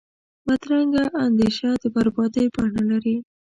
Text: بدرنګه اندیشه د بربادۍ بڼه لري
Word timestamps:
بدرنګه 0.45 1.03
اندیشه 1.25 1.69
د 1.81 1.83
بربادۍ 1.93 2.45
بڼه 2.53 2.81
لري 2.89 3.15